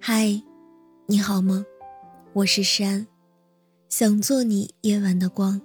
[0.00, 0.40] 嗨，
[1.06, 1.66] 你好吗？
[2.32, 3.06] 我是山，
[3.88, 5.60] 想做你夜晚的光，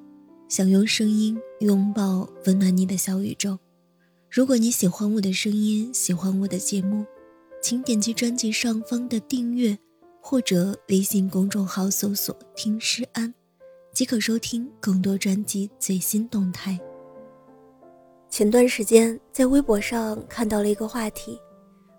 [0.50, 3.58] 想用声音拥抱温暖你的小宇宙。
[4.30, 7.06] 如果你喜欢我的声音，喜欢我的节目，
[7.62, 9.78] 请点击专辑上方的订阅，
[10.20, 13.34] 或者微信公众号搜索“听诗安”，
[13.94, 16.80] 即可收听更多专辑最新动态。
[18.28, 21.40] 前段时间在微博上看到了一个话题。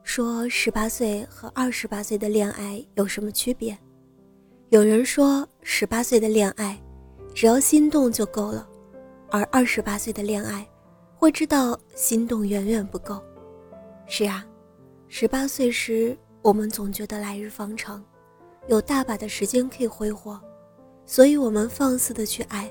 [0.05, 3.77] 说十八岁和二十八岁的恋爱有什么区别？
[4.71, 6.79] 有人说十八岁的恋爱，
[7.33, 8.69] 只要心动就够了，
[9.31, 10.69] 而二十八岁的恋爱，
[11.17, 13.23] 会知道心动远远不够。
[14.07, 14.45] 是啊，
[15.09, 18.05] 十八岁时我们总觉得来日方长，
[18.67, 20.39] 有大把的时间可以挥霍，
[21.07, 22.71] 所以我们放肆的去爱，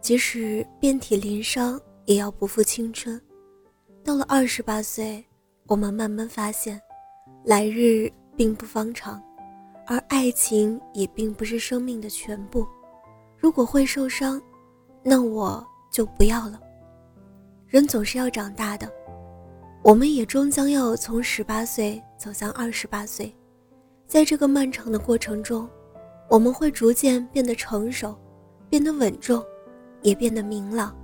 [0.00, 3.18] 即使遍体鳞伤也要不负青春。
[4.02, 5.24] 到了二十八岁。
[5.66, 6.78] 我们慢慢发现，
[7.42, 9.22] 来日并不方长，
[9.86, 12.66] 而爱情也并不是生命的全部。
[13.38, 14.40] 如果会受伤，
[15.02, 16.60] 那我就不要了。
[17.66, 18.92] 人总是要长大的，
[19.82, 23.34] 我们也终将要从十八岁走向二十八岁。
[24.06, 25.66] 在这个漫长的过程中，
[26.28, 28.14] 我们会逐渐变得成熟，
[28.68, 29.42] 变得稳重，
[30.02, 30.94] 也变得明朗。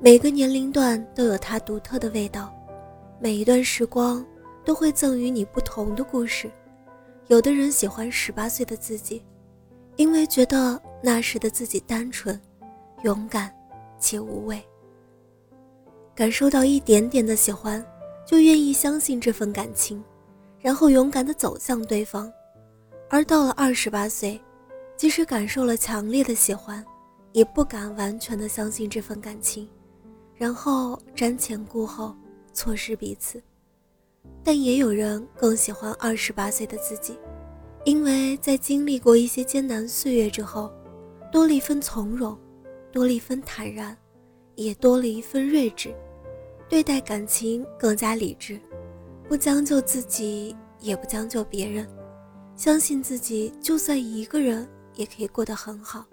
[0.00, 2.52] 每个年龄段都有它独特的味道。
[3.18, 4.24] 每一段时光
[4.64, 6.50] 都会赠予你不同的故事。
[7.28, 9.24] 有的人喜欢十八岁的自己，
[9.96, 12.38] 因为觉得那时的自己单纯、
[13.02, 13.52] 勇敢
[13.98, 14.62] 且无畏。
[16.14, 17.84] 感受到一点点的喜欢，
[18.26, 20.02] 就愿意相信这份感情，
[20.60, 22.30] 然后勇敢地走向对方。
[23.08, 24.40] 而到了二十八岁，
[24.96, 26.84] 即使感受了强烈的喜欢，
[27.32, 29.68] 也不敢完全的相信这份感情，
[30.34, 32.14] 然后瞻前顾后。
[32.56, 33.40] 错失彼此，
[34.42, 37.18] 但也有人更喜欢二十八岁的自己，
[37.84, 40.72] 因为在经历过一些艰难岁月之后，
[41.30, 42.36] 多了一份从容，
[42.90, 43.94] 多了一份坦然，
[44.54, 45.94] 也多了一份睿智，
[46.66, 48.58] 对待感情更加理智，
[49.28, 51.86] 不将就自己，也不将就别人，
[52.56, 56.06] 相信自己就算一个人也可以过得很好。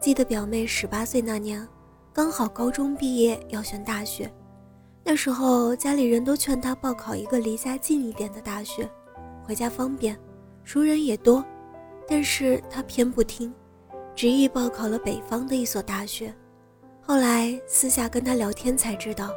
[0.00, 1.66] 记得表妹十八岁那年，
[2.12, 4.32] 刚好高中毕业要选大学。
[5.06, 8.90] 那时候家里人都劝他报考一个离家近一点的大学，
[9.44, 10.18] 回家方便，
[10.64, 11.44] 熟人也多。
[12.08, 13.52] 但是他偏不听，
[14.14, 16.34] 执意报考了北方的一所大学。
[17.02, 19.28] 后来私下跟他聊天才知道，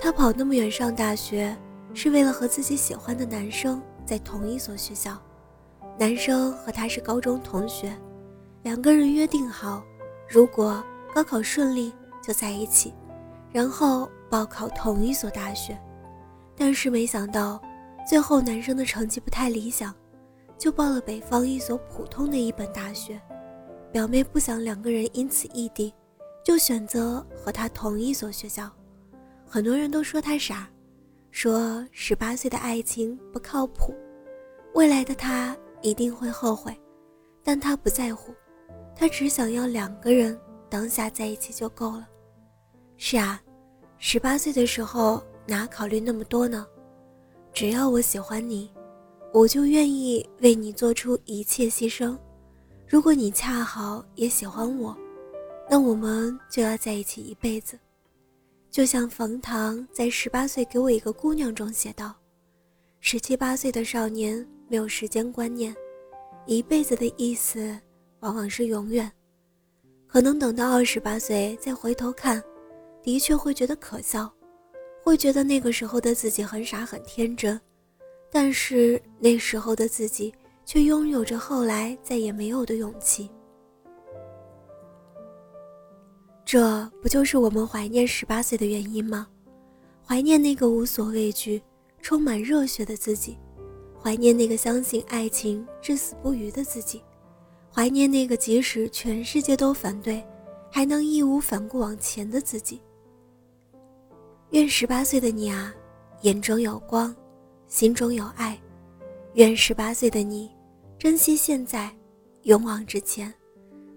[0.00, 1.56] 他跑那么远上大学，
[1.94, 5.20] 是为了和自己喜欢的男生在同一所学校。
[5.98, 7.92] 男生和他是高中同学，
[8.62, 9.82] 两个人约定好，
[10.28, 10.80] 如果
[11.12, 11.92] 高考顺利
[12.22, 12.94] 就在一起，
[13.50, 14.08] 然后。
[14.32, 15.78] 报考同一所大学，
[16.56, 17.60] 但是没想到，
[18.08, 19.94] 最后男生的成绩不太理想，
[20.56, 23.20] 就报了北方一所普通的一本大学。
[23.92, 25.92] 表妹不想两个人因此异地，
[26.42, 28.70] 就选择和他同一所学校。
[29.46, 30.66] 很多人都说他傻，
[31.30, 33.94] 说十八岁的爱情不靠谱，
[34.72, 36.74] 未来的他一定会后悔，
[37.44, 38.32] 但他不在乎，
[38.96, 42.08] 他只想要两个人当下在一起就够了。
[42.96, 43.38] 是啊。
[44.04, 46.66] 十八岁的时候哪考虑那么多呢？
[47.52, 48.68] 只要我喜欢你，
[49.32, 52.18] 我就愿意为你做出一切牺牲。
[52.88, 54.94] 如果你恰好也喜欢我，
[55.70, 57.78] 那我们就要在一起一辈子。
[58.72, 62.12] 就像冯唐在《十八岁给我一个姑娘》中写道
[62.98, 65.72] ：“十七八岁的少年没有时间观念，
[66.44, 67.78] 一辈子的意思
[68.18, 69.10] 往往是永远。
[70.08, 72.42] 可能等到二十八岁再回头看。”
[73.02, 74.32] 的确会觉得可笑，
[75.02, 77.60] 会觉得那个时候的自己很傻很天真，
[78.30, 80.32] 但是那时候的自己
[80.64, 83.28] 却拥有着后来再也没有的勇气。
[86.44, 89.26] 这不就是我们怀念十八岁的原因吗？
[90.06, 91.62] 怀念那个无所畏惧、
[92.00, 93.38] 充满热血的自己，
[94.00, 97.02] 怀念那个相信爱情、至死不渝的自己，
[97.72, 100.22] 怀念那个即使全世界都反对，
[100.70, 102.80] 还能义无反顾往前的自己。
[104.52, 105.74] 愿十八岁的你啊，
[106.20, 107.14] 眼中有光，
[107.68, 108.60] 心中有爱。
[109.32, 110.50] 愿十八岁的你，
[110.98, 111.90] 珍惜现在，
[112.42, 113.32] 勇往直前。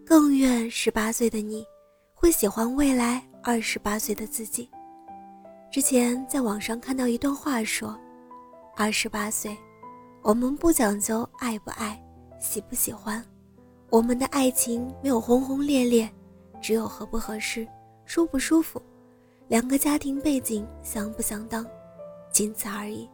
[0.05, 1.65] 更愿十八岁的你，
[2.13, 4.69] 会喜欢未来二十八岁的自己。
[5.69, 7.99] 之前在网上看到一段话，说：
[8.77, 9.57] 二十八岁，
[10.21, 12.01] 我们不讲究爱不爱，
[12.39, 13.21] 喜不喜欢，
[13.89, 16.09] 我们的爱情没有轰轰烈烈，
[16.61, 17.67] 只有合不合适，
[18.05, 18.81] 舒不舒服。
[19.47, 21.65] 两个家庭背景相不相当，
[22.31, 23.09] 仅此而已。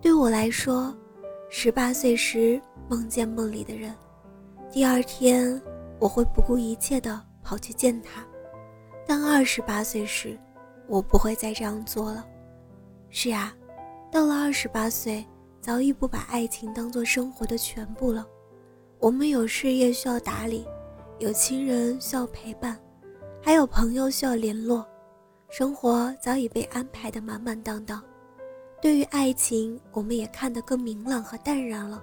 [0.00, 0.96] 对我来说，
[1.50, 3.92] 十八岁时梦见梦里的人，
[4.70, 5.60] 第二天
[5.98, 8.24] 我会不顾一切的跑去见他。
[9.06, 10.38] 但二十八岁时，
[10.86, 12.24] 我不会再这样做了。
[13.10, 13.52] 是啊，
[14.10, 15.24] 到了二十八岁，
[15.60, 18.24] 早已不把爱情当做生活的全部了。
[19.00, 20.64] 我们有事业需要打理，
[21.18, 22.78] 有亲人需要陪伴，
[23.42, 24.86] 还有朋友需要联络，
[25.48, 28.02] 生活早已被安排的满满当当。
[28.82, 32.02] 对于爱情，我们也看得更明朗和淡然了。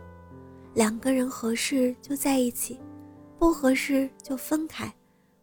[0.73, 2.79] 两个人合适就在一起，
[3.37, 4.91] 不合适就分开，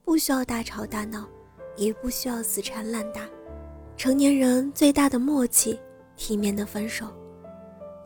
[0.05, 1.29] 不需要大吵大闹，
[1.77, 3.23] 也不需要死缠烂打。
[3.97, 5.79] 成年人最大的默契，
[6.17, 7.07] 体面的分手。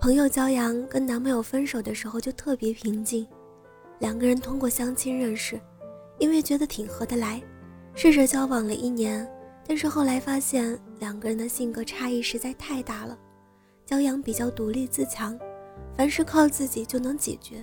[0.01, 3.27] 朋友骄阳跟男朋友分手的时候就特别平静，
[4.01, 5.59] 两个人通过相亲认识，
[6.19, 7.43] 因为觉得挺合得来，
[7.95, 9.27] 试着交往了一年，
[9.67, 13.19] 但是后来发现两个人的性格差异实在太大了。
[13.87, 15.39] 骄阳比较独立自强，
[15.97, 17.63] 凡事靠自己就能解决，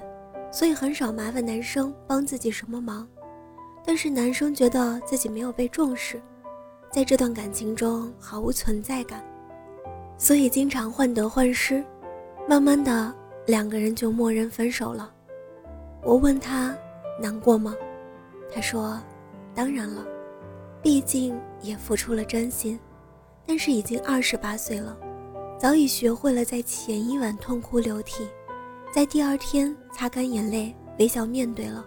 [0.52, 3.08] 所以很少麻烦男生帮自己什么忙。
[3.84, 6.22] 但是男生觉得自己没有被重视，
[6.92, 9.24] 在这段感情中毫无存在感，
[10.18, 11.84] 所以经常患得患失。
[12.48, 13.14] 慢慢的，
[13.48, 15.12] 两个人就默认分手了。
[16.04, 16.76] 我问他
[17.20, 17.76] 难过吗？
[18.54, 19.02] 他说
[19.56, 20.06] ：“当然了，
[20.82, 22.80] 毕竟也付出了真心。
[23.46, 24.98] 但是已经二十八岁了，
[25.60, 28.28] 早已学会了在前一晚痛哭流涕，
[28.94, 31.86] 在第二天擦干眼泪，微笑面对了。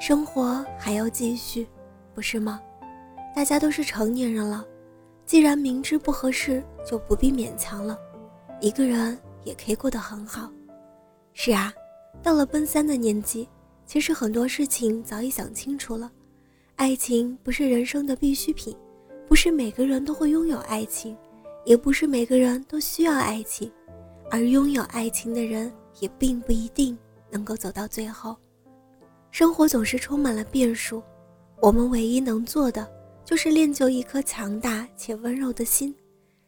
[0.00, 1.66] 生活还要继续，
[2.14, 2.60] 不是吗？
[3.34, 4.66] 大家都是成年人了，
[5.24, 7.98] 既然明知不合适，就不必勉强了。
[8.60, 10.48] 一个人。”也可以过得很好。
[11.32, 11.74] 是啊，
[12.22, 13.48] 到了奔三的年纪，
[13.84, 16.08] 其实很多事情早已想清楚了。
[16.82, 18.76] 爱情不是人生的必需品，
[19.28, 21.16] 不是每个人都会拥有爱情，
[21.64, 23.70] 也不是每个人都需要爱情，
[24.32, 26.98] 而拥有爱情的人也并不一定
[27.30, 28.36] 能够走到最后。
[29.30, 31.00] 生活总是充满了变数，
[31.60, 32.84] 我们唯一能做的
[33.24, 35.94] 就是练就一颗强大且温柔的心，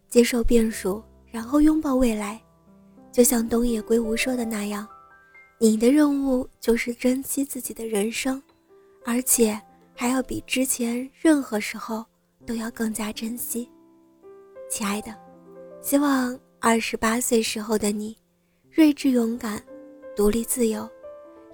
[0.09, 2.43] 接受变数，然后拥抱未来。
[3.13, 4.85] 就像东野圭吾说的那样，
[5.61, 8.43] 你的任务就是珍惜自己的人生，
[9.05, 9.57] 而且
[9.95, 12.05] 还要比之前任何时候
[12.45, 13.71] 都要更加珍惜。
[14.69, 15.15] 亲爱的，
[15.81, 18.17] 希望二十八岁时候的你，
[18.71, 19.63] 睿智勇敢，
[20.17, 20.89] 独立自由；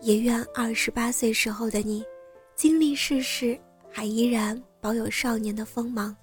[0.00, 2.04] 也愿二十八岁时候的你，
[2.54, 3.58] 经历世事
[3.90, 6.16] 还依然保有少年的锋芒。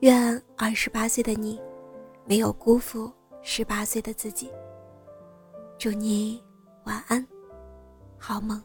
[0.00, 1.60] 愿二十八岁的你，
[2.24, 3.12] 没有辜负
[3.42, 4.50] 十八岁的自己。
[5.78, 6.42] 祝你
[6.84, 7.26] 晚安，
[8.18, 8.62] 好梦。